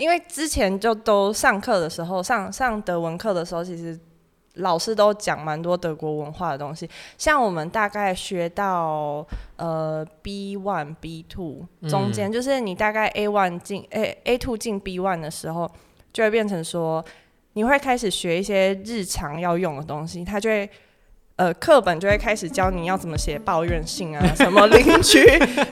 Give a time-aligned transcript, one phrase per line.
[0.00, 4.00] 因为之前就都上课的时候，上上德文课的时候，其实
[4.54, 6.88] 老师都讲蛮多德国文化的东西。
[7.18, 9.26] 像我们大概学到
[9.56, 15.70] 呃 B one B two 中间，就是你大概 A one 进 A A two 进 B one 的时候，
[16.14, 17.04] 就会变成说
[17.52, 20.70] 你会开始学一些日常要用的东西，它就会。
[21.40, 25.24] 呃，课本就会开始教你要怎么写抱怨信啊，什么邻居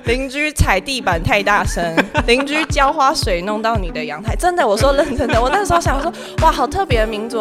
[0.07, 1.95] 邻居踩地板太大声，
[2.27, 7.39] 邻居浇花水弄到你的阳台，真的，我说认真的，我那时候想说，哇，好特别的名字。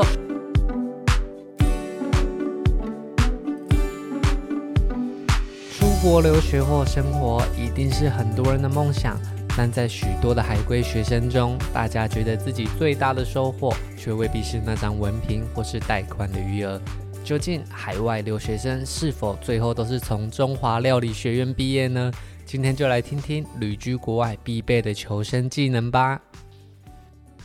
[5.80, 9.18] 出国留学或生活一定是很多人的梦想，
[9.56, 16.78] 但在许多的海归学生中，大家觉得自己最大的收获，却未必是那张文凭或是贷款的余额。
[17.28, 22.10] 究竟海外留学生是否最后都是从中华料理学院毕业呢？
[22.46, 26.22] 今天就来听听旅居国外必备的求生技能吧。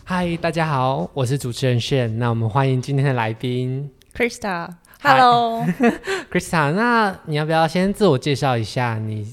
[0.05, 2.17] 嗨，大家好，我是主持人炫。
[2.17, 4.69] 那我们欢迎今天的来宾 Krista。
[5.03, 6.71] Hello，Krista。
[6.79, 9.01] 那你要不要先自我介绍一下？
[9.01, 9.33] 你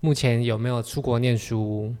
[0.00, 1.94] 目前有没有出国念书？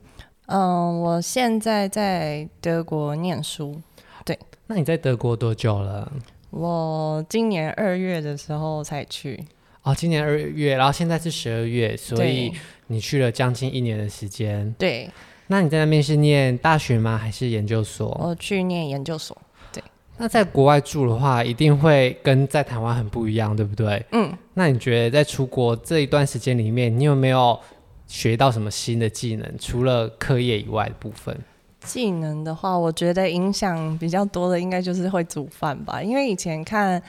[0.46, 3.80] 嗯，我现在在德国念书。
[4.24, 6.10] 对，那你在德国多久了？
[6.56, 9.38] 我今年二月的时候才去
[9.82, 12.50] 哦，今年二月，然后现在是十二月，所以
[12.86, 14.74] 你去了将近一年的时间。
[14.78, 15.08] 对，
[15.48, 17.18] 那你在那边是念大学吗？
[17.18, 18.08] 还是研究所？
[18.20, 19.36] 我去念研究所。
[19.70, 19.82] 对，
[20.16, 24.02] 那在国外住的话，一定会跟在台湾很不一样，对不对？
[24.12, 24.32] 嗯。
[24.54, 27.60] 那你觉得在出国这一段时间里面，你有没有
[28.06, 29.54] 学到什么新的技能？
[29.58, 31.38] 除了课业以外的部分？
[31.86, 36.02] 技能的话，我觉得影响比较多的应该就是会煮饭吧。
[36.02, 37.00] 因为以前看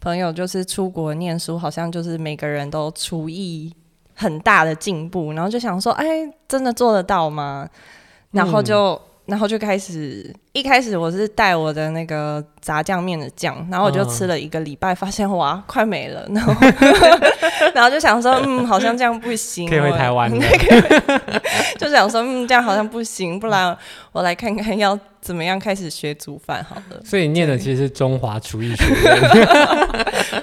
[0.00, 3.74] 朋友就是出国念书，好像就是每个人都厨艺
[4.14, 6.06] 很大的进步，然后就想说，哎，
[6.48, 7.68] 真的做得到吗？
[8.30, 9.00] 然后就。
[9.26, 16.26] 然后就开始，一开始我是带我的那个炸酱面的酱，然后我就吃了一个礼拜，发现哇，快没了。
[16.30, 16.52] 然后，
[17.72, 20.28] 然后就想说，嗯，好像这样不行，可以回台湾。
[21.78, 23.76] 就想说，嗯，这样好像不行，不然
[24.10, 27.00] 我来看看要怎么样开始学煮饭好了。
[27.04, 29.20] 所以念的其实是中华厨艺学院。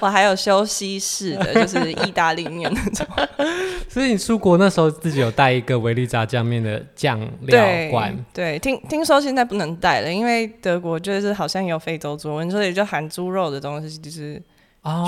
[0.00, 3.06] 我还有修西式的，就是意大利面那种。
[3.88, 8.14] 所以你出国那时候自己有带一个维力炸酱面的酱料罐。
[8.32, 14.40] 对，听听说现在不能带了，因为德国就是好像有非洲猪瘟，所以就含猪肉的东西就是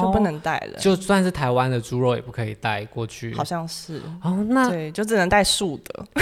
[0.01, 0.79] 就不能带了。
[0.79, 3.35] 就算是台湾的猪肉也不可以带过去。
[3.35, 6.07] 好像是哦，那对，就只能带素的。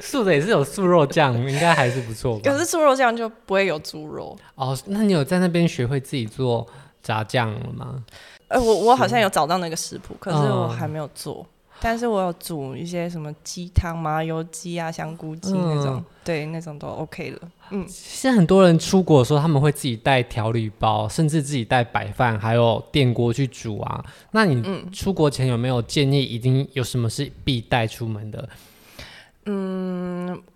[0.00, 2.42] 素的也是有素肉酱，应该还是不错吧？
[2.44, 4.76] 可是素肉酱就不会有猪肉哦。
[4.86, 6.66] 那你有在那边学会自己做
[7.02, 8.04] 炸酱了吗？
[8.48, 11.38] 呃，我我好像有找到那个食谱，可是我还没有做。
[11.38, 11.46] 嗯、
[11.82, 17.40] 但是我有煮一些什么鸡汤、麻油鸡啊、香菇鸡那种，嗯、对，那种都 OK 了。
[17.70, 24.04] 嗯，现在很多人出国的时候，他们会自己带调理包，甚至自己带白饭，还有电锅去煮啊。
[24.30, 28.38] 那你出国前有没有建议，一定有什么是必带出门的？
[28.40, 28.48] 嗯，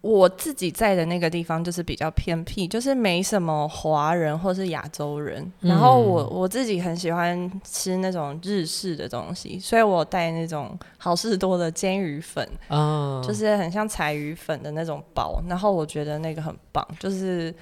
[0.01, 5.43] 我自己在的那个地方就是比较偏僻，就是没什么华人或是亚洲人。
[5.61, 15.43] 嗯、然后我我自己很喜欢吃那种日式的东西，所以我带那种好事多的煎鱼粉，嗯、就是很像柴鱼粉的那种包。
[15.49, 17.55] 然后我觉得那个很棒，就是。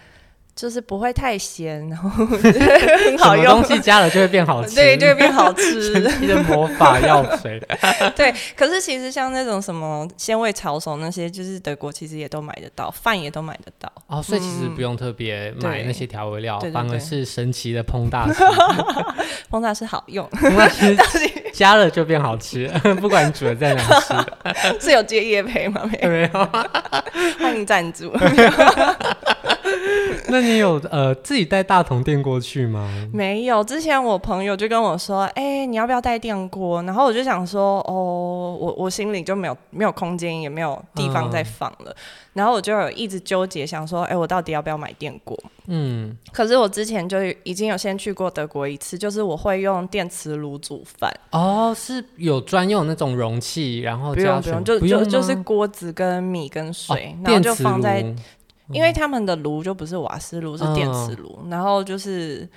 [0.56, 3.60] 就是不会太咸，然后 很好用。
[3.60, 5.92] 东西加了就会变好吃， 对，就会变好吃。
[5.92, 7.60] 神奇的魔法药水。
[8.14, 13.90] 对，可是其实像那种什么鲜味炒手那些，就是德国其实也都买得到，饭也都买得到。
[14.06, 18.44] 哦，所以其实不用特别买那些调味料，反而是神奇的烹大师。
[19.50, 22.68] 烹大师好用，烹大师加了就变好吃，
[23.00, 24.14] 不管你煮的在哪吃。
[24.80, 25.82] 是有接业配吗？
[26.02, 26.48] 没有，
[27.40, 28.12] 欢迎赞助。
[30.28, 32.90] 那你有呃自己带大铜电锅去吗？
[33.12, 36.82] 没有，之前我朋友就跟我说，哎、欸，你要不要带电锅？
[36.82, 41.90] 然后我就想说，哦，我我心里就没有没有空间，也没有地方再放了。
[41.90, 41.96] 嗯、
[42.34, 45.38] 然后我就有一直纠结，想说，哎、欸，我到底要不要买电锅？
[45.66, 51.12] 嗯，可是我之前就已经有先去过德国一次，就是我会用电磁炉煮饭。
[51.30, 58.04] 哦，是有专用那种容器，然后不用不用，就就就是锅子跟米跟水，哦、然后就放在。
[58.72, 62.48] 因为他们的炉就不是瓦斯炉，是电磁炉，嗯、然后就是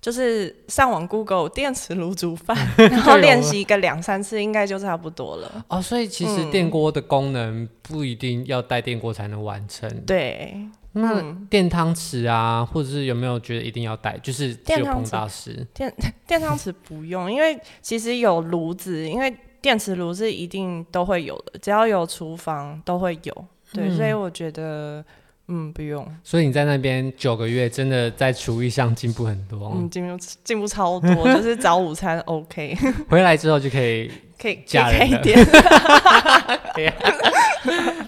[0.00, 5.64] 就是上网 Google 电磁炉煮饭， 然后练习一个两三次，应该就差不多了。
[5.68, 9.88] 哦，所以其实电锅的功能不一定要带电锅才能完成。
[10.04, 10.54] 对，
[10.92, 14.18] 那电汤匙啊，或者是有没有觉得一定要带？
[14.18, 15.94] 就是只有彭大师电
[16.26, 23.46] 电汤匙不用，因为其实有炉子，因为电磁炉是一定都会有的，只要有厨房都会有。
[23.72, 25.04] 对，嗯、所以我觉得。
[25.48, 26.06] 嗯，不用。
[26.22, 29.72] 所以你在那边九个月，真的在厨艺上进步很多。
[29.76, 32.76] 嗯，进步进步超多， 就是早午餐 OK。
[33.08, 34.10] 回来之后就可以
[34.40, 35.38] 可以加一点。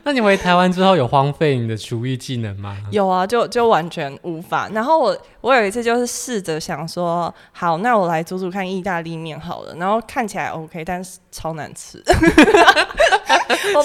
[0.05, 2.77] 那你回台湾之后有荒废你的厨艺技能吗？
[2.93, 4.69] 有啊，就就完全无法。
[4.73, 9.73] 然后我我有一次就是试着想说，好，那我来煮煮看意大利面好了。
[9.77, 12.03] 然后看起来 OK，但是超难吃。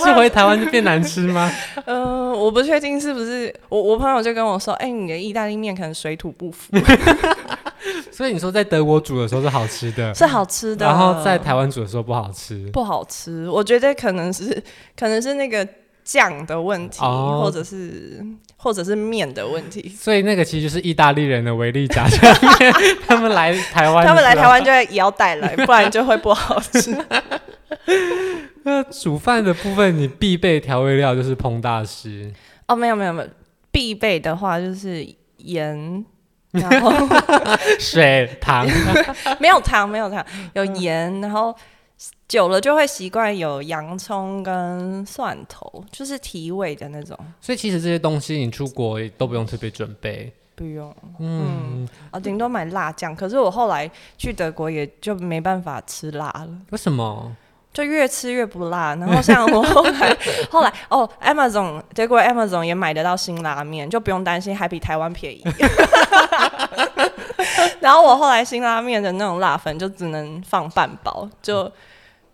[0.04, 1.52] 是回台湾就变难吃吗？
[1.86, 3.54] 嗯、 呃，我不确定是不是。
[3.70, 6.76] 我我朋友就跟我说：“哎、欸，你的意大利面可能水土不服。
[8.12, 10.86] ”所以你说在德国煮的时候是好吃的，是好吃的。
[10.86, 13.48] 然后在台湾煮的时候不好吃，不好吃。
[13.50, 14.64] 我觉得可能是
[14.98, 15.68] 可能是那个
[16.12, 18.22] 酱的问题，哦、或者是
[18.58, 19.88] 或者是面的问题。
[19.88, 22.22] 所以那个其实就是意大利人的维力炸酱
[22.60, 22.74] 面，
[23.08, 26.98] 他们来台湾，他们来台湾就会也要带来，不然就会不好吃。
[28.64, 32.32] 那煮饭的部分，你必备调味料就是烹大师。
[32.68, 33.30] 哦，没有没有没有，
[33.72, 36.06] 必备的话就是盐，
[36.52, 36.92] 然后
[37.80, 38.68] 水糖，
[39.40, 40.24] 没有糖没有糖，
[40.54, 41.56] 有盐，然后
[42.28, 47.18] 久了就会习惯有洋葱跟蒜头，就是提味的那种。
[47.40, 53.16] 所以其实这些东西你出国都不用特别准备，不用，嗯，啊，顶多买辣酱。
[53.16, 57.36] 可是我后来去德国也就没办法吃辣了，为什么？
[57.74, 60.18] 就越吃越不辣，然后像我 后来
[60.50, 65.42] 后来哦，Amazon 结果 Amazon 也买得到新拉面，就不用担心，还比台湾便宜。
[67.84, 71.70] 然后我后来辛拉面的那种辣粉就只能放半包，就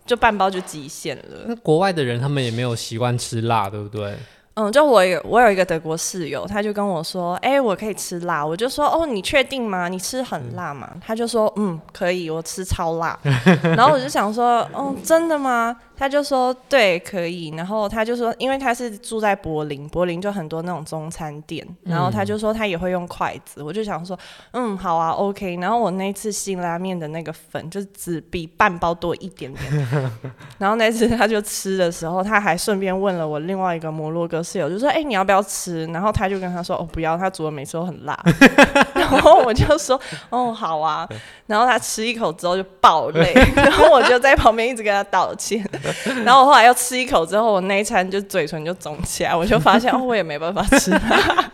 [0.06, 1.24] 就半包就极限了。
[1.48, 4.14] 那国外的人他们也没有习惯吃辣，对不对？
[4.60, 9.88] 嗯，就我有我有一个德国室友，他就跟我说，哎、欸，我可以吃辣，我就说，哦，你确定吗？
[9.88, 10.90] 你吃很辣吗？
[11.06, 13.18] 他就说，嗯，可以，我吃超辣。
[13.62, 15.78] 然后我就想说，哦，真的吗？
[15.98, 24.18] 他就说对，可以，然后他就说，因为他是住在柏林，柏林就很多那种中餐店，然后他就说他也会用筷子，我就想说，
[24.52, 25.58] 嗯，好啊，OK。
[25.60, 30.12] 然后我那次辛拉面的那个粉就只比半包多一点点，
[30.60, 35.86] 然后那次他就吃的时候，他还顺便问了我另外一个摩洛哥室友，就说，哎，你要不要吃？
[35.88, 38.16] 然后他就跟他说，哦，不要，他煮的每次都很辣。
[38.94, 41.08] 然后我就说，哦，好啊。
[41.48, 45.66] 然后他吃一口之后就爆泪，然后我就在旁边一直跟他道歉。
[46.26, 51.52] 然后我后来又吃一口之后，我那一餐就嘴唇就肿起来，我就发现哦，我也没办法吃辣。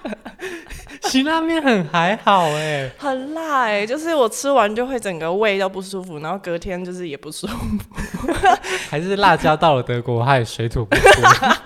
[1.03, 7.55] 辛拉面很还好哎、欸，很辣哎、欸，就是我吃完就会整个胃都不舒服，然后隔天就是也不舒服。
[8.89, 11.21] 还是辣椒到了德国还有水土不服。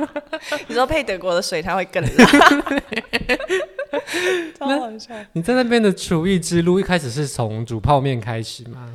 [0.68, 2.10] 你说配德国的水，它会更辣。
[4.58, 5.14] 超好笑。
[5.34, 8.92] 你在那边的厨艺之路一开始是从煮泡面开始吗？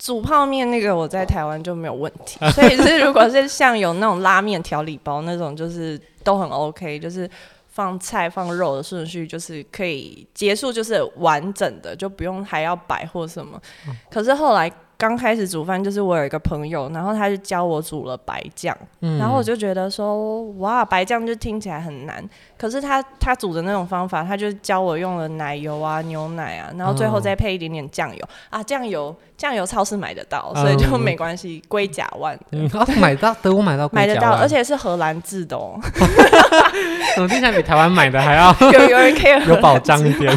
[0.00, 7.30] 煮泡面那个我在台湾就没有问题，所以是如果是像有那种拉面调理包那种，就是都很 OK，就是
[7.68, 13.60] 放菜放肉的顺序就是可以结束，就是完整的，就不用还要摆或什么。
[14.10, 14.72] 可是后来。
[15.00, 22.22] 刚开始煮饭，就是我有一个朋友，然后他就教我煮了白酱，嗯、然后我就觉得说，哇，白酱就听起来很难，
[22.58, 32.38] 可是他他煮的那种方法，他就教我用了奶油啊、牛奶啊，然后最后再配一点点酱油、嗯、啊，酱油酱油超市买得到，所以就没关系，龟甲万。
[32.50, 32.68] 嗯，
[33.00, 35.80] 买到德国买到买得到，而且是荷兰制的哦。
[37.16, 40.30] 怎么听起来比台湾买的还要 有有人可以有保障一点？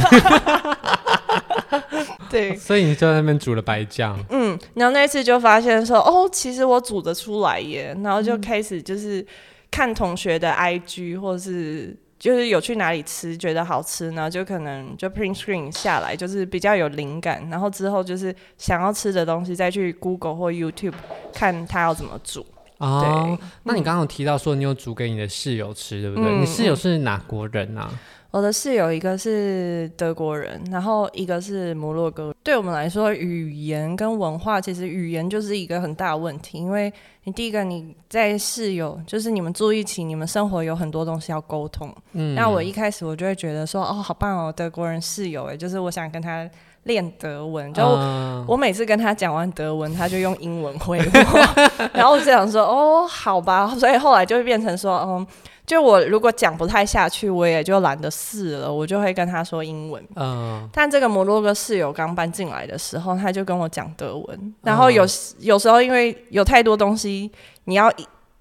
[2.33, 4.19] 对， 所以你就在那边煮了白酱。
[4.29, 7.95] 嗯，然后那次就发现说，哦，其实我煮得出来耶。
[8.03, 9.25] 然后就开始就是
[9.69, 17.47] 看同学的 IG，或是就是有去哪里吃觉得好吃，然后就可能就 print screen 下来，就是比较有灵感。
[17.49, 20.93] 然后之后就是想要吃的东西，再去 Google 或 YouTube
[21.33, 22.45] 看他要怎么煮。
[22.79, 26.25] 哦，那你刚刚有提到说你有煮给你的室友吃，对不对？
[26.25, 27.89] 嗯，你室友是哪国人啊？
[28.33, 32.33] 我的室友一个是德国人，然后一个是摩洛哥。
[32.41, 36.91] 对我们来说，语言跟文化其实语言就是一个很大的问题，因为
[37.25, 41.95] 你第一个你在室友，就是你们住一起，你们生活有很多东西要沟通。
[42.13, 46.49] 嗯，那我一开始我就会觉得说，哦，好棒哦，德国人室友哎，就是我想跟他
[46.83, 47.83] 练德文，就
[48.47, 55.27] 我每次跟他讲完德文，他就用英文回我， 然后我就想说，哦，好吧，所以后来就会变成说，嗯。
[55.65, 60.03] 就我如果讲不太下去，我也就懒得试了，我就会跟他说英文。
[60.17, 60.69] 嗯。
[60.73, 64.55] 但这个摩洛哥室友刚搬进来的时候，他就跟我讲德文。
[64.61, 65.05] 然后有
[65.39, 67.31] 有时候因为有太多东西，
[67.63, 67.89] 你要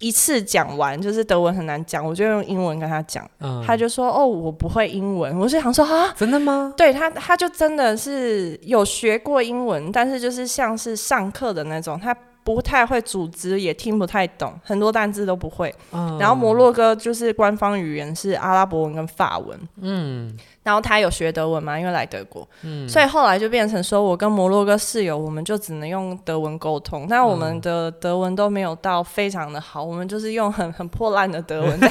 [0.03, 3.27] 一一次讲完，就是德文很难讲，我就用英文跟他讲。
[3.41, 3.65] 嗯。
[3.67, 12.15] 他就说：“哦，我不会英文。”我就想说：“啊，真的吗？”对他，他就真的是有学过英文，但是就是像是上课的那种，他。
[12.45, 15.73] 不太会组织，也听不太懂，很多单字都不会。
[15.93, 19.57] 嗯、然后摩洛哥就是官方语言是阿拉伯文跟法文。
[19.81, 20.37] 嗯。
[20.63, 21.79] 然后他有学德文嘛？
[21.79, 27.07] 因为来德国，嗯，所以后来就变成说，我跟摩洛哥室友，我们就只能用德文沟通。
[27.09, 31.91] 那我们的德文都没有到非常的好，我们就是用很很破烂的德文 在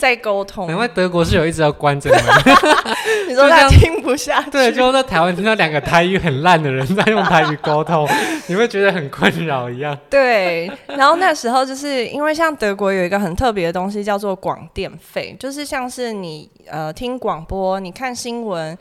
[0.00, 0.70] 在沟通。
[0.70, 2.22] 因为德国室友一直要关着门，
[3.28, 4.50] 你说他听不下去？
[4.52, 8.08] 对， 就在台湾听到两个台语很烂的人在用台语沟通，
[8.46, 9.94] 你会觉得很困扰一样。
[10.08, 17.92] 对，然后那时候就是因为像德国有一个很特别的东西叫做广电费，就是像是你呃听广播你。
[17.98, 18.78] 看新闻，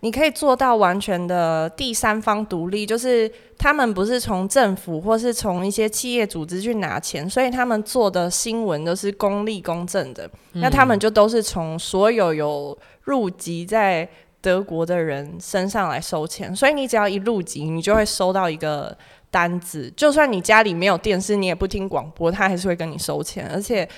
[0.00, 10.28] 你可以做到完全的第三方独立，就是他们不是从政府或是从一些企业组织去拿钱，所以他们做的新闻都是公立公正的。
[10.52, 14.06] 嗯、那他们就都是从所有有入籍在
[14.42, 18.94] 德国的人身上来收钱，所以你只要一入籍，你就会收到一个
[19.30, 19.90] 单子。
[19.96, 23.88] 就算你家里没有电视，你也不听广播，他还是会跟你收钱，而且。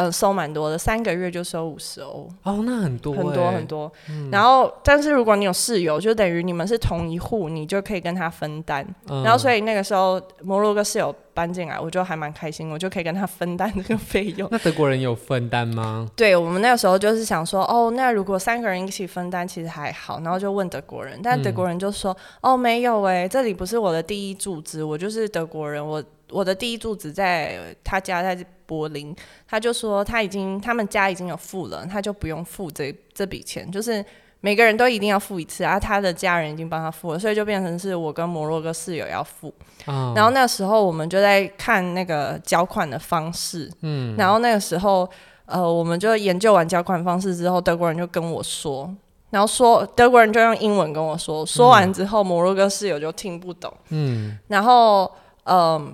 [0.00, 2.26] 呃，收蛮多的，三个月就收五十欧。
[2.42, 3.92] 哦，那很多，很多很多。
[4.08, 8.82] 嗯、然后，但是如果你有室友，就等于你们是同一户，你就可以跟他分担。
[9.08, 14.48] 嗯、然后，所以那个时候摩洛哥室友搬进来，我就还蛮开心，我就可以跟他分担这个费用。
[14.50, 16.08] 那德国人有分担吗？
[16.16, 20.18] 对，我们那个时候就是想说，哦，那如果三个人一起分担，其实还好。
[20.20, 28.44] 然后就问德国人，但德国人就说，嗯、哦，没有哎，这里不是我的第一住址，我就是德国人，我我的第一住址在他家在。
[28.70, 29.12] 柏林，
[29.48, 34.04] 他就说他已经他们家已经有付了，他就不用付这这笔钱，就是
[34.38, 35.76] 每个人都一定要付一次啊。
[35.76, 39.52] 他的家人已经帮他付了，所以就变成是我跟摩洛哥室友要付。
[39.86, 45.10] 哦、然后那时候我们就在看那个缴款的方式，嗯，然后那个时候
[45.46, 48.88] 呃，我们就研究完缴款方式之后，德国人就跟我说，
[49.30, 55.10] 然后说德国人就用英文跟我说，说完之后摩洛哥室友就听不懂，嗯，然后
[55.42, 55.56] 嗯。
[55.56, 55.92] 呃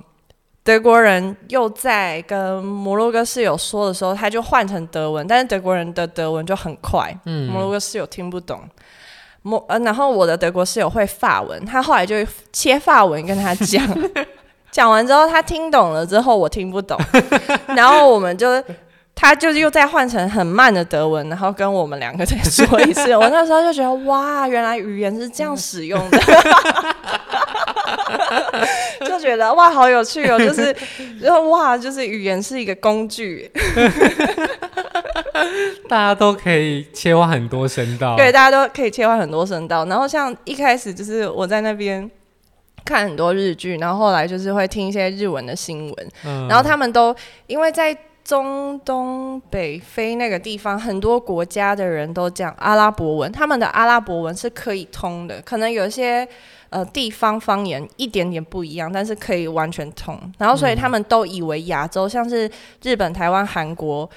[0.66, 8.61] 德国人又在跟摩洛哥室友说的时候，他就换成德文，但是德国人的德文就很快，嗯，摩洛哥室友听不懂。
[9.42, 12.16] 摩呃，然后我的德国室友会法文，他后来就
[12.52, 13.80] 切法文跟他讲，
[14.73, 16.99] 讲完之后他听懂了之后我听不懂，
[17.76, 18.61] 然后我们就
[19.14, 23.16] 他就又再换成很慢的德文，然后跟我们两个再说一次。
[23.16, 26.18] 我那时候就觉得哇，原来语言是这样使用的。
[29.06, 30.38] 就觉得哇，好有趣哦！
[30.40, 30.74] 就是，
[31.20, 33.50] 然后哇，就是语言是一个工具，
[35.88, 38.16] 大家都可以切换很多声道。
[38.16, 39.84] 对，大家都可以切换很多声道。
[39.86, 42.10] 然后像一开始就是我在那边
[42.84, 46.08] 看很多日剧，然后后来就是会听一些日文的新闻。
[46.24, 47.14] 嗯，然后他们都
[47.46, 56.26] 因为在中东北非那个地方，很多国家的人都讲阿拉伯文，他们的阿拉伯文是可以通的，可能有些。
[56.68, 60.18] 呃，地方方言一点点不一样，但是可以完全通。
[60.38, 62.50] 然后，所以他们都以为亚洲、嗯、像是
[62.82, 64.08] 日本、台湾、韩国、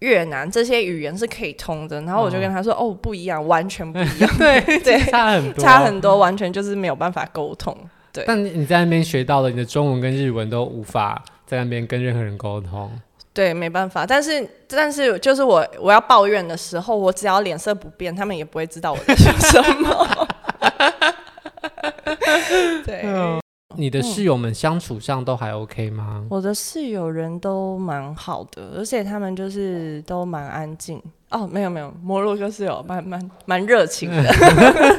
[0.00, 2.00] 越南这些语言是可以通的。
[2.02, 4.30] 然后我就跟他说：“哦，哦，不一样，完全不一样。
[4.38, 7.76] 对”对对，差很多，差很多，完全就是没有办法沟通。
[8.12, 8.24] 对。
[8.26, 12.90] 但你在那边学到了，你的中文跟日文都无法在那边跟任何人沟通。
[13.32, 14.04] 对，没办法。
[14.04, 20.28] 但是，但是就是我我要抱怨的时候，我只要脸色不变，他们也不会知道我在说什么。
[23.02, 23.40] 对、嗯，
[23.76, 26.26] 你的室友们相处上都还 OK 吗？
[26.30, 31.02] 我的室友人都蛮好的，而且他们就是都蛮安静。
[31.30, 34.34] 哦，没有没有，摩洛哥是有蛮蛮蛮热情的，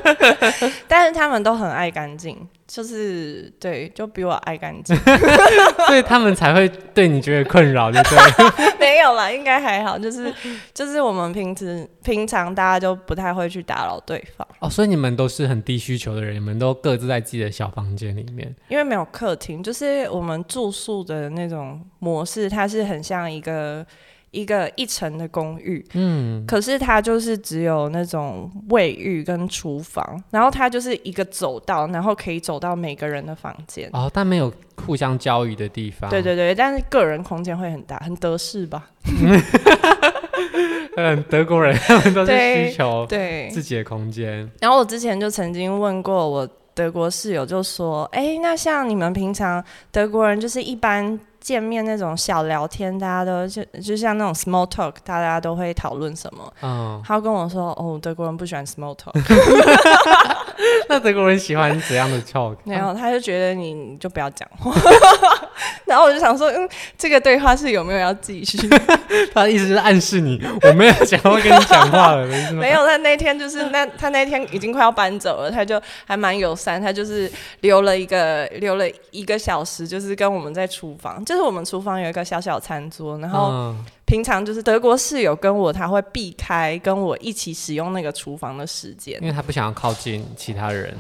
[0.88, 2.48] 但是他们都很爱干净。
[2.68, 4.96] 就是对，就比我爱干净，
[5.88, 8.10] 所以他们才会对你觉得困扰，对不
[8.56, 8.80] 对？
[8.80, 10.00] 没有啦，应该还好。
[10.00, 10.34] 就是
[10.74, 14.48] 就是我们平时平常大家就不太会去打扰对方。
[14.60, 18.56] 哦，所以你们都是很低需求的人，你们都各自在自己的小房间里面。
[18.70, 23.86] 因为没有客厅，就是我们住宿的那种模式，它是很像一个。
[24.32, 33.90] 一个一层的公寓，嗯，可是它就是只有那种卫浴跟厨房，然后它就是一个走道，然后可以走到每个人的房间。
[33.92, 34.52] 哦，但没有
[34.86, 36.10] 互相交易的地方。
[36.10, 38.88] 对对对，但是个人空间会很大，很得势吧？
[40.96, 44.50] 嗯，德国人他们都是需求对自己的空间。
[44.62, 49.62] 然后我之前就曾经问过我德国室友，就说：“哎，那像你们平常
[49.92, 56.54] 德国人就是一般。”见面那种小聊天，大家都就就像那种 small talk，大家都会讨论什么？
[56.62, 59.12] 嗯，他跟我说，哦，德国人不喜欢 small talk。
[60.88, 62.56] 那德国人喜欢怎样的 talk？
[62.64, 64.72] 没有，他就觉得你，你就不要讲话。
[65.86, 68.58] 然后我就想说，嗯，这个对话是有没有要继续？
[69.34, 77.30] 他的意思是暗示你，我没有想要跟你讲话了，没有，他那天就是那他那天已经快要搬走了，他就还蛮友善，他就是
[77.62, 83.50] 留了一个留了一个小时，就是跟我们在厨房，就是我们厨房有一个小小餐桌，然后。
[83.52, 90.94] 嗯平常就是德国室友跟我，他会避开跟我一起使用那个厨房的时间，因为他不想要靠近其他人。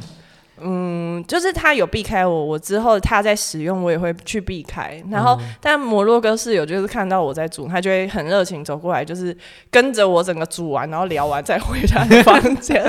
[0.64, 5.02] 嗯，就是他有避开我，我之后他在使用，我也会去避开。
[5.10, 9.36] 然后，嗯、但摩洛哥室友就是看到我在煮，他就会很热情走过来，就是
[9.70, 12.82] 跟着我整个煮完，然后聊完再回他的房间。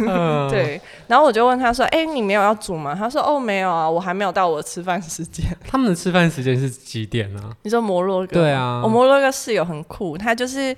[0.00, 7.52] 嗯、 对，然后我就问他说：“哎、欸，你没有要煮吗？”他说：“哦，没有啊，我还没有到我吃饭时间。”他们的吃饭时间是几点呢、啊？
[7.62, 8.32] 你说摩洛哥？
[8.40, 10.76] 对啊，我摩洛哥室友很酷，他就是。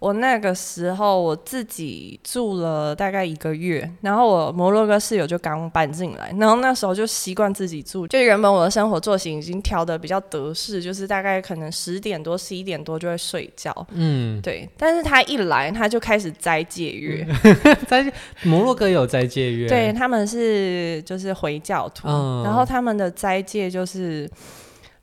[0.00, 13.86] 我那个时候我自己住了大概一个月，然后我摩洛哥室友就刚搬进来，然后那时候就习惯自己住，就原本我的生活作息已经调的比较得势，就是大概可能十点多、十一点多就会睡觉。
[13.90, 14.66] 嗯，对。
[14.78, 17.26] 但是他一来，他就开始斋戒月，
[17.86, 18.10] 斋
[18.44, 24.24] 摩洛哥有斋戒月，对，他们是就是回教徒，嗯、然后他们的斋戒就是，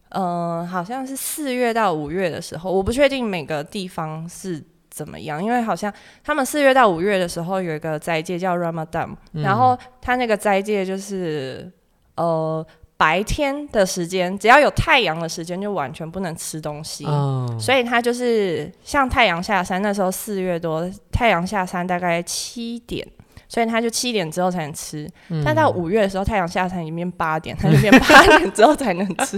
[0.10, 4.60] 嗯、呃，好像是四月到五月的时候，我不确定每个地方是。
[4.98, 5.44] 怎么样？
[5.44, 11.72] 因为好像他们四月到五月的时候有一个斋戒叫 Ramadan，嗯，然后他那个斋戒就是
[12.16, 12.66] 呃
[12.98, 23.08] 白天的时间，只要有太阳的时间就完全不能吃东西，嗯，所以他就是像太阳下山那时候四月多，太阳下山大概七点，
[23.48, 25.08] 所以他就七点之后才能吃。
[25.30, 29.38] 嗯，但到五月的时候太阳下山已经变八点，他就变 八点之后才能吃。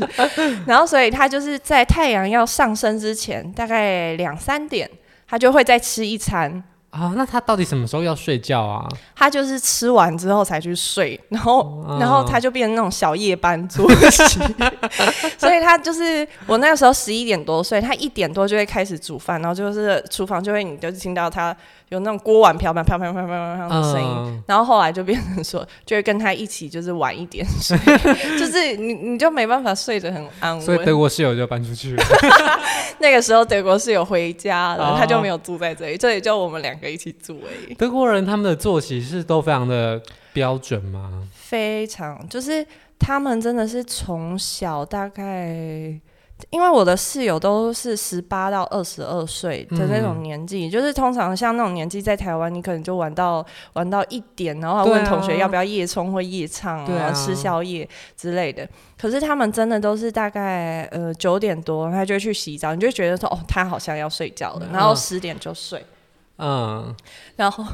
[0.66, 4.90] 然后所以他就是在太阳要上升之前，大概两三点。
[5.30, 6.52] 他就会再吃一餐
[6.90, 8.88] 啊、哦，那他到底什么时候要睡觉啊？
[9.16, 14.40] 他就是吃完之后才去睡，然后，哦、然后他就变成那种小夜班作息，
[15.38, 21.56] 所以他就是我那个时候十一点多睡，他一点多就会开始煮饭，然后就是厨房就会你就听到他。
[21.90, 27.78] 有那种锅碗瓢盆啪啪啪啪啪啪的声音，嗯，然后后来就变成说，就会跟他一起就是晚一点睡，
[28.38, 30.62] 就是你你就没办法睡得很安稳。
[30.62, 32.04] 所以德国室友就搬出去了。
[33.00, 37.74] 那个时候德国室友回家了，哦，他就没有住在这里，这里就我们两个一起住而已。
[37.74, 40.02] 德国人他们的作息是都非常的
[40.32, 41.28] 标准吗？
[41.34, 42.66] 非常，就是
[43.00, 46.00] 他们真的是从小大概。
[46.50, 58.68] 因为我的室友都是十八到二十二岁的那种年纪，嗯，就是通常像那种年纪在台湾，你可能就玩到玩到一点，然后问同学要不要夜冲或夜唱，然后吃宵夜之类的。
[58.98, 65.86] 可是他们真的都是大概呃九点多，他就会去洗澡，你就觉得说哦，他好像要睡觉了，然后十点就睡，
[66.38, 66.96] 嗯，
[67.36, 67.66] 然后。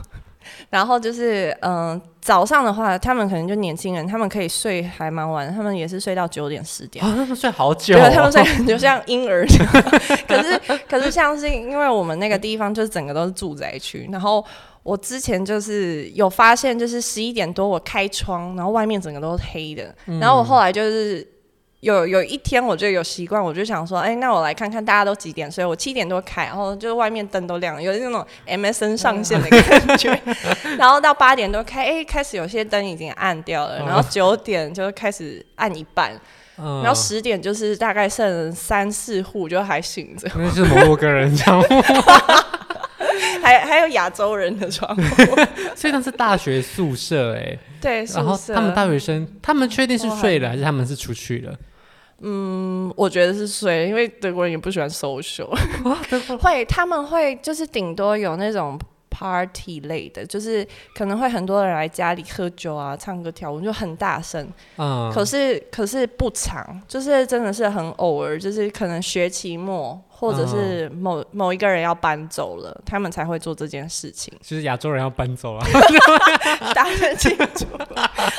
[0.69, 7.03] 然后就是，嗯、呃，早上的话，他们可能就年轻人，他们可以睡还蛮晚，他们也是睡到九点十点。
[7.03, 7.99] 啊，他们睡好久、哦。
[7.99, 9.45] 对，他们睡就像婴儿。
[10.27, 14.43] 可是，可是像是因为我们那个地方就是整个都是住宅区，然后
[14.83, 21.34] 我之前就是有发现，就是十一点多我开窗，然后外面整个都是黑的，嗯、然后我后来就是。
[21.85, 25.55] 有有一天我就有习惯，我就想说，哎、欸，那我来看看大家都几点睡。
[25.55, 30.19] 所以我七点多开，然后就是外面灯都亮了，有那种 MSN 上线的感觉。
[30.79, 33.77] 然后到八点多开，哎、欸，开始有些灯已经暗掉了。
[33.85, 36.11] 然后九点就开始暗一半，
[36.57, 40.27] 嗯、然后十点就是大概剩三四户就还醒着。
[40.35, 41.67] 那是摩洛哥人窗户，
[43.43, 45.01] 还还有亚洲人的窗户。
[45.77, 47.59] 所以那是大学宿舍哎、欸。
[47.79, 51.53] 对，然后他们大学生，他们确定是睡了还是他们是出去了？
[52.21, 55.49] 嗯，我觉得是衰，因为德国人也不喜欢 social，
[56.39, 58.79] 会他们会就是顶多有那种
[59.15, 64.45] party 类的，就是可能会很多人来家里喝酒啊、唱歌跳舞，就很大声。
[64.77, 70.01] 嗯，可是可是不常，就是真的是很偶尔，就是可能学期末。
[70.17, 74.33] 或者是某某一个人要搬走了，他们才会做这件事情。
[74.41, 75.65] 就是亚洲人要搬走了，
[76.73, 77.65] 大家庆祝，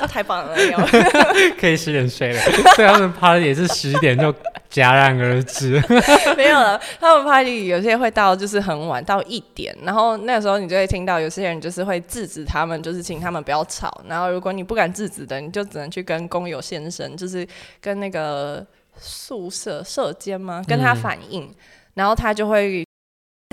[0.08, 0.56] 太棒了，
[1.60, 2.40] 可以十点睡了。
[2.74, 4.34] 所以他们 party 也是十点就
[4.80, 5.82] 戛然而止。
[6.36, 14.02] 没有了，他们 party 有些会到就是很晚，到一点，然后那个时候你就会听到有些人就是会制止他们，就是请他们不要吵。
[14.06, 17.46] 然后如果你不敢制止的，你就只能去跟工友先生，就是
[17.80, 18.66] 跟那个。
[18.98, 20.64] 宿舍舍监吗？
[20.66, 21.54] 跟他反映，嗯，
[21.92, 22.82] 然后他就会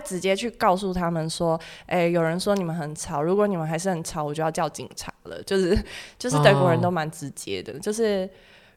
[0.06, 5.78] 直接去告诉他们说：“哎、欸，有人说你们很吵，如果你们还是很吵，我就要叫警察了。”就是
[6.18, 8.30] 就是德国人都蛮直接的，哦，就是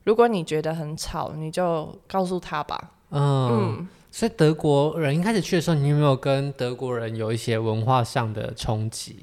[0.07, 2.93] 如果你觉得很吵，你就告诉他吧。
[3.11, 9.19] 嗯，嗯，所以德国人一开始去的时候，你有没有跟德国人有一些文化上的冲击？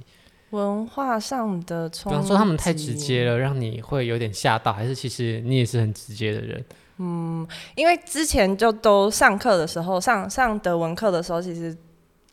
[0.49, 6.65] 文化上的冲击，比方说他们太直接了，让你会有点吓到，还是其实你也是很直接的人？
[6.97, 11.75] 嗯，因为之前就都上课的时候，上上德文课的时候，其实。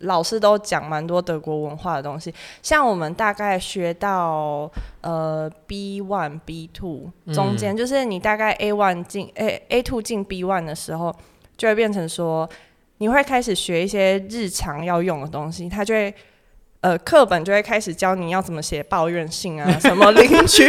[0.00, 10.64] 老师都讲蛮多德国文化的东西，像我们大概学到呃 B one B two 中间，就是你大概 A one 进 A A two 进 B one
[10.64, 11.14] 的时候，
[11.56, 12.48] 就会变成说
[12.98, 16.14] 你会开始学一些日常要用的东西，它就会。
[16.80, 20.66] 呃，课本就会开始教你要怎么写抱怨信啊，什么邻居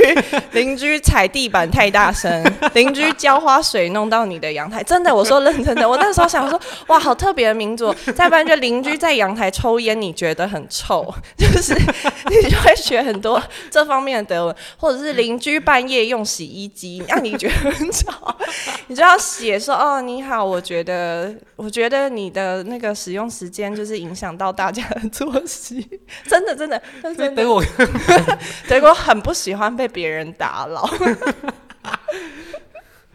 [0.52, 2.44] 邻居踩地板太大声，
[2.74, 11.02] 邻居浇花水弄到你的阳台，真的，我说认真的，我那时候想说，哇，好特别的民族，再不然就邻居在阳台抽烟，你觉得很臭，
[11.38, 18.36] 就是你就会学很多这方面的德文，或者是邻居半夜用洗衣机让你觉得很吵，
[18.88, 26.01] 你就要写说，哦，你好，我觉得我觉得你的那个使用时间就是影响到大家的作息。
[26.26, 27.64] 真 的真的，真的德国，
[28.68, 30.90] 德国很不喜欢被别人打扰。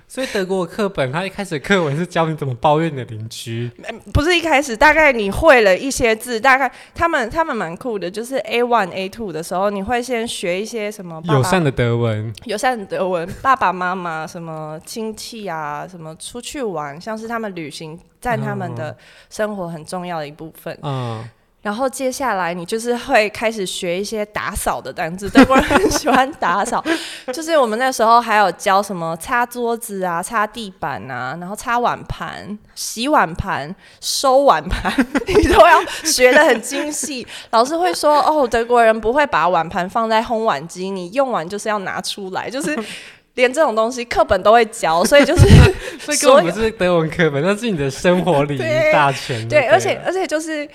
[0.08, 3.70] 所以德国课本，他一开始课文是教你怎么抱怨你的邻居。
[4.14, 18.96] 不是一开始，大概你会了一些字，大概他们他们蛮酷的，就是 A one A two 的时候，你会先学一些什么友善的德文，友善的德文，爸爸妈妈什么亲戚啊，什么出去玩，像是他们旅行占他们的
[19.28, 20.78] 生活很重要的一部分。
[20.82, 21.28] 嗯。
[21.66, 26.80] 然后接下来你就是会开始学一些打扫的单词，德国人很喜欢打扫，
[27.34, 34.94] 就是我们那时候还有教什么擦桌子啊、擦地板啊，然后擦碗盘、洗碗盘、收碗盘，
[35.26, 37.26] 你都要学的很精细。
[37.50, 42.78] 老师会说：“哦，德国人不会把碗盘放在烘碗机，你用完就是要拿出来，就是
[43.34, 45.48] 连这种东西课本都会教，所以就是
[45.98, 49.48] 所以根本不是德文课本，那是你的生活礼仪大全。
[49.48, 50.68] 对，而且而且就是。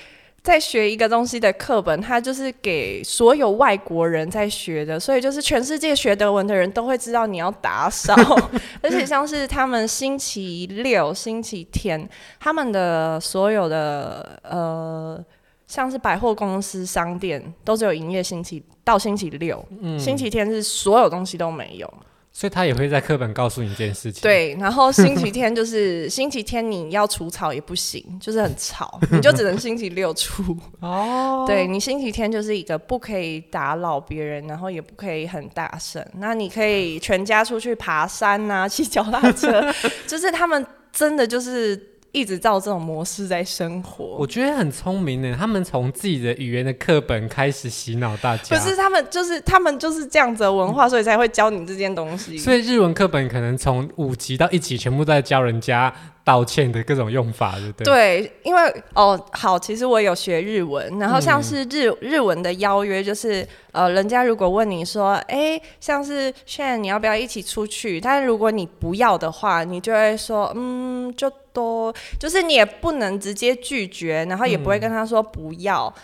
[0.44, 8.16] 在学一个东西的课本，它就是给所有外国人在学的，所以就是全世界学德文的人都会知道你要打扫，
[8.82, 15.24] 而且像是他们星期六、星期天，他们的所有的呃，
[15.68, 21.94] 像是百货公司、商店都只有营业星期到星期六，嗯，星期天是所有东西都没有。
[22.34, 24.22] 所以他也会在课本告诉你这件事情。
[24.22, 30.58] 对，然后星期天就是 星期天你要除草也不行，就是很吵，你就只能星期六除。
[30.80, 31.44] 哦。
[31.46, 36.06] 对，你星期天就是一个不可以打扰别人，然后也不可以很大声。
[36.13, 39.72] 那你可以全家出去爬山啊，骑脚踏车，
[40.08, 41.91] 就是他们真的就是。
[42.12, 45.36] 一直照这种模式在生活，我觉得很聪明呢。
[45.38, 52.38] 他们从自己的语言的课本开始洗脑大家，不是他们就是他们就是这样子的文化，所以才会教你这件东西。
[52.38, 55.93] 所以日文课本可能从五级到一级，全部在教人家。
[56.24, 57.86] 道歉的各种用法，对不对？
[57.86, 68.00] 对，因为哦，好，其实我有学日文，然后像是日、嗯、日文的邀约，就是呃，人家如果问你说，哎，像是现在你要不要一起出去？
[68.00, 75.94] 但是如果你不要的话，你就会说，嗯，就多，就是你也不能直接拒绝，然后也不会跟他说不要。
[75.98, 76.02] 嗯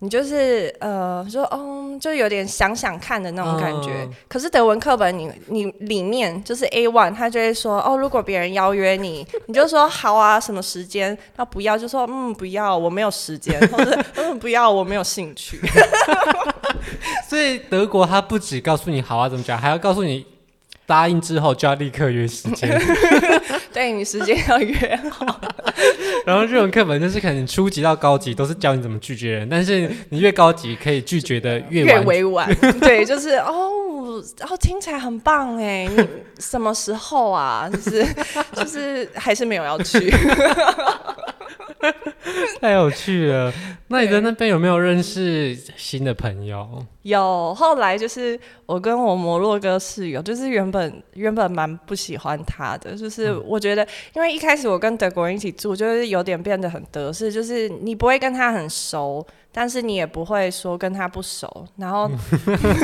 [0.00, 4.04] 你就是呃说嗯，就有点想想看的那种感觉。
[4.04, 11.18] 嗯、可是德文课本你你里面就是 A one，他就会说哦，如果别人邀约你，你就说好啊，什么时间？
[11.36, 15.60] 他不要就说嗯不要，我没有时间， 或者嗯不要，我没有兴趣。
[17.28, 20.24] 所以德国他不只告诉你好啊怎么讲，还要告诉你。
[20.88, 22.80] 答应之后就要立刻约时间，
[23.74, 25.38] 对，你时间要约好。
[26.24, 32.48] 然后日文课本就是可能初级到高级都是教你怎么拒绝人，但是你越高级可以拒绝的越越委婉。
[32.80, 33.70] 对，就是哦，
[34.38, 37.68] 然后听起来很棒哎，你什么时候啊？
[37.70, 38.06] 就是
[38.54, 40.10] 就是还是没有要去。
[42.60, 43.52] 太有趣了！
[43.88, 46.84] 那你在那边有没有认识新的朋友？
[47.02, 62.10] 有，后来就是我跟我摩洛哥室友，就是原本原本蛮不喜欢他的，就是我觉得，因为一开始我跟德国人一起住，就是有点变得很得势，就是你不会跟他很熟，但是你也不会说跟他不熟，然后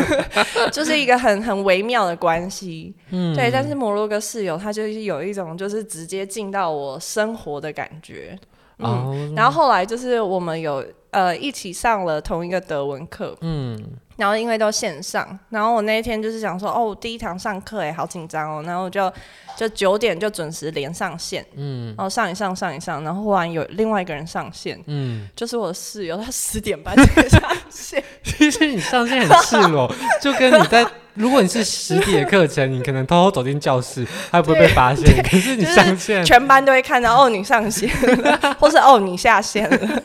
[0.72, 2.94] 就是一个很很微妙的关系。
[3.10, 3.50] 嗯，对。
[3.50, 8.38] 但是摩洛哥室友他就是有一种就是直接进到我生活的感觉。
[8.78, 9.38] 嗯，oh.
[9.38, 13.78] 然后后来就是我们有呃一起上了同一个德文课，嗯，
[14.16, 19.12] 然后因为都线上，然后我那一天就是想说，哦，第一堂上课哎，好紧张哦，然后就
[19.56, 30.86] 就九点就准时连上线，嗯，然后上一上上一上，然后忽然有另外一个人上线，嗯，就是我的室友，他十点半才 上线，其实你上线很赤裸， 就跟你在。
[31.14, 35.22] 如果你是实体的课程，你可能偷偷走进教室，还不会被发现。
[35.22, 37.88] 可是你上线，就是、全班都会看到哦，你上线
[38.20, 40.02] 了， 或是哦，你下线了。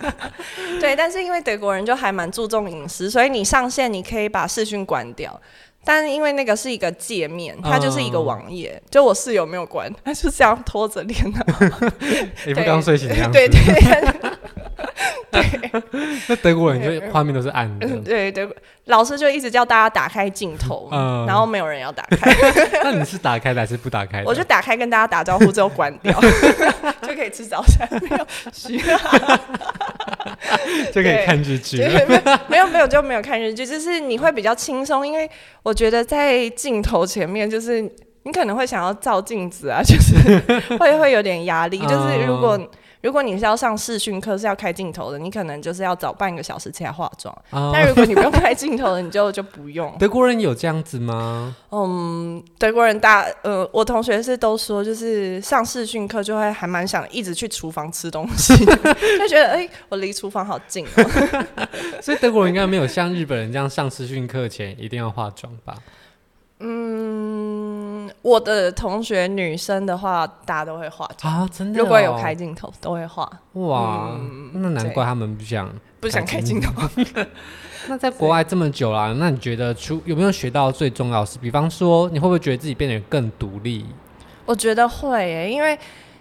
[0.79, 5.39] 对，但是因为德国人就还蛮注重隐私，所以你上线你可以把视讯关掉。
[5.85, 11.45] 但因为那个是一个界面，它就是一个网页，嗯、就我室友没有关，他就这样拖着练的。
[12.45, 13.39] 你不刚睡醒的样子。
[13.39, 14.38] 对对对。
[15.31, 15.71] 对，
[16.27, 17.87] 那德国人就画面都是暗的。
[17.97, 22.31] 对，德国老师就一直叫大家打开镜头，嗯，然后没有人要打开。
[22.83, 24.25] 那你是打开的还是不打开的？
[24.25, 26.19] 我就打开跟大家打招呼之后关掉，
[27.03, 28.97] 就可以吃早餐，没有需要，
[30.91, 31.77] 就可以看日剧。
[32.47, 35.29] 没有没有就没有看日剧，就是你会比较轻松，因为
[35.61, 37.81] 我觉得在镜头前面，就是
[38.23, 42.59] 你可能会想要照镜子啊，就是会会有点压力，就是如果。
[43.01, 47.33] 如果你是要上视讯课，是要开镜头的，你可能就是要早半个小时起来化妆。
[47.51, 47.71] Oh.
[47.73, 49.95] 但如果你不用开镜头的，你就就不用。
[49.97, 51.55] 德国人有这样子吗？
[51.71, 61.67] 嗯，德国人大呃，我同学是都说，就是上视讯课就会还蛮想一直去厨房吃东西， 就觉得哎、欸，我离厨房好近哦。
[62.03, 65.73] 所以德国人应该没有像日本人这样上视讯课前一定要化妆吧？
[66.59, 71.83] 嗯，我的同学女生的话，大家都会化妆啊，真的、哦。
[71.83, 73.29] 如果有开镜头，都会化。
[73.53, 76.71] 哇，嗯、那难怪他们不想不想开镜头。
[77.87, 81.39] 那在国外这么久了，那你觉得出有没有学到最重要的是？
[81.39, 83.85] 比方说，你会不会觉得自己变得更独立？
[84.45, 85.79] 我觉得会耶，因为。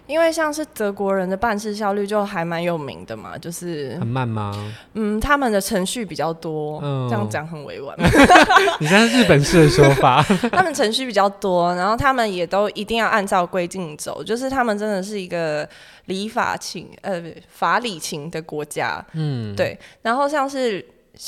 [0.09, 4.51] 因为像是德国人的办事效率就还蛮有名的嘛，就是很慢吗？
[4.95, 7.95] 嗯，他们的程序比较多，嗯、这样讲很委婉。
[8.81, 15.69] 你像日本式的说法， 他们程序比较多，然后他们也都一定要按照规定走，就是他们真的是一个
[16.05, 19.77] 礼法情呃法理情的国家，嗯，对。
[20.01, 20.83] 然后像是。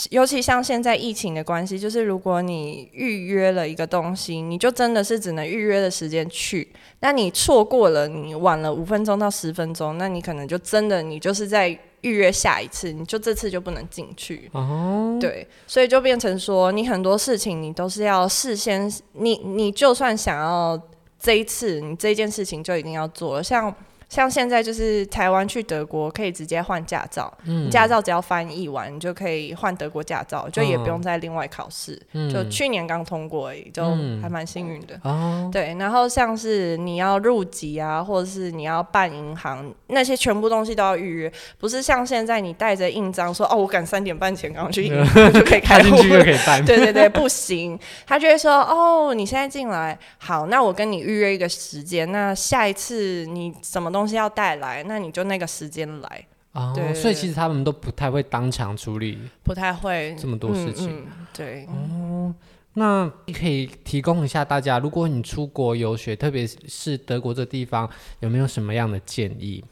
[0.09, 6.65] 尤其像现在疫情的关系，就是如果你预约了一个东西，你就真的是只能预约的时间去。
[7.01, 11.67] 那你错过了，你晚了五分钟到十分钟，那你可能就真的你就是在
[11.99, 14.49] 预约下一次，你就这次就不能进去。
[14.53, 20.81] 哦，对，所以就变成说，你很多事情你都是要事先，你你就算想要
[21.19, 23.75] 这一次，你这件事情就一定要做了，像。
[24.11, 31.97] 像现在就是台湾去德国可以直接换驾照，嗯、驾照只要翻译完，你就可以换德国驾照，就也不用再另外考试。
[32.11, 33.81] 嗯、就去年刚通过而已，就
[34.21, 34.99] 还蛮幸运的。
[35.05, 46.65] 嗯、对，然后像是你要入籍啊，或者是你要办银行，那些全部东西都要预约，不是像现在你带着印章说哦，我赶三点半前刚去银行 就可以开户，就可以办。
[46.65, 54.00] 对对对，不行，他就会说哦，你现在进来，好，那我跟你预约一个时间，那下一次你什么东西。
[54.01, 56.25] 东西要带来，那你就那个时间来。
[56.53, 60.89] 哦，对，所以其实他们都不太会当场处理，不太会这么多事情。
[60.89, 62.35] 嗯嗯、对，哦，
[62.73, 67.87] 那你可以提供一下大家，如果你出国游学，特别是德国这地方，
[68.21, 69.63] 有没有什么样的建议？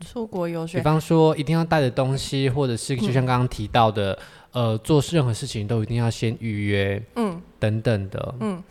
[0.00, 4.18] 出国游学，比方说一定要带的东西，或者是就像刚刚提到的，
[4.54, 8.62] 嗯、呃，做任何事情都一定要先预约，嗯，等等的，嗯，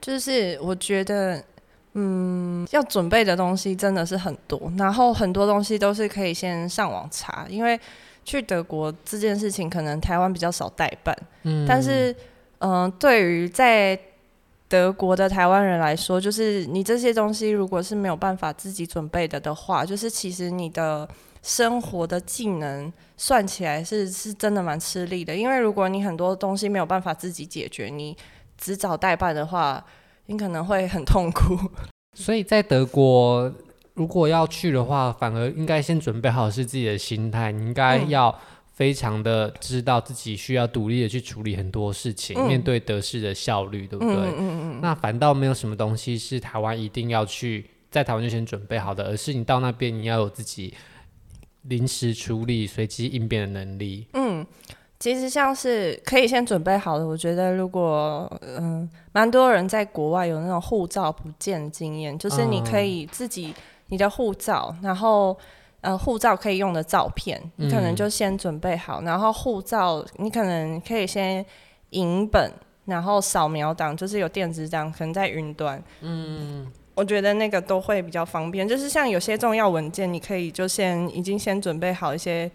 [0.00, 1.44] 就是我觉得。
[1.94, 7.78] 嗯，要准备的东西真的是很多，然后很多东西都是可以先上网查，因为
[8.24, 12.14] 去德国这件事情可能台湾比较少代办，嗯，但是
[12.58, 13.98] 嗯、呃，对于在
[14.68, 21.08] 德国的台湾人来说，就是你这些东西如果是没有办法自己准备的的话，就是其实你的
[21.42, 28.16] 生活的技能算起来是是真的蛮吃力的，因为如果你很多东西没有办法自己解决，你
[28.56, 29.84] 只找代办的话。
[30.30, 31.58] 你可能会很痛苦，
[32.16, 33.52] 所以在德国，
[33.94, 37.50] 如果要去的话，反而应该先准备好是自己的心态。
[37.50, 38.32] 你应该要
[38.72, 44.14] 非常的知道自己需要独立的去处理很多事情，嗯、面对得失的效率，对不对？
[44.14, 50.72] 嗯嗯嗯，那反倒没有什么东西是台湾一定要去，在台湾就先准备好的，而是你到那边你要有自己
[51.62, 54.06] 临时处理、随机应变的能力。
[54.12, 54.46] 嗯。
[55.00, 63.54] 其实像是可以先准备好的，我觉得如果嗯，蛮多人在国外有那种护照不见经验，就是你可以自己
[63.86, 65.34] 你的护照，然后
[65.80, 71.42] 呃护照可以用的照片，你可能就先准备好，嗯、然后护照你可能可以先
[71.90, 72.52] 影本，
[72.84, 78.68] 然后扫描档，就是有电子档，可能在云端，嗯，我觉得那个都会比较方便。
[78.68, 82.50] 就是像有些重要文件，你可以就先已经先准备好一些。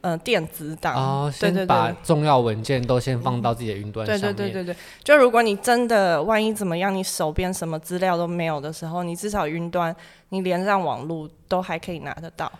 [0.00, 4.20] 呃，电子档哦，先把重要文件都先放到自己的云端上面。
[4.20, 9.94] 对对对对对，就如果你真的万一怎么样，你手边什么资料都没有的时候，你至少云端
[10.28, 12.50] 你连上网络都还可以拿得到。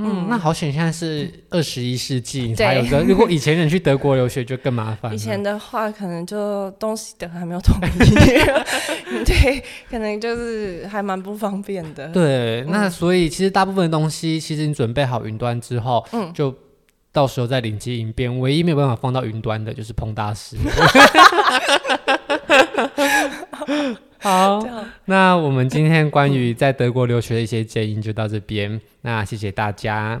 [0.00, 3.02] 嗯，那好险，现在是二十一世纪才有的。
[3.02, 5.12] 如果以前人去德国留学就更麻烦。
[5.12, 8.14] 以前的话，可能就东西德还没有统一，
[9.26, 12.06] 对，可能就是还蛮不方便的。
[12.12, 16.54] 对，那所以其实大部分的东西，其实你准备好云端之后，嗯，就
[17.12, 18.38] 到时候再临机应变。
[18.38, 20.56] 唯一没有办法放到云端的，就是彭大师。
[24.20, 24.66] 好，
[25.04, 28.80] 那我们今天关于在德国留学的一些建议就到这边。
[29.02, 30.20] 那谢谢大家。